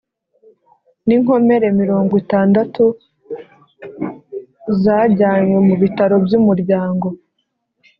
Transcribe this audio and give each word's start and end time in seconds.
n'inkomere 1.05 1.67
mirogwitadatu 1.77 2.85
zajyanywe 4.81 5.57
mu 5.67 5.75
bitaro 5.81 6.15
by'umuryango 6.25 7.07